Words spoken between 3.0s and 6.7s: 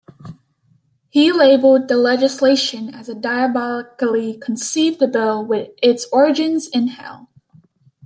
a diabolically conceived bill with its origins